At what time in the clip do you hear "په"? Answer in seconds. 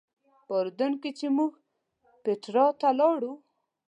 0.45-0.53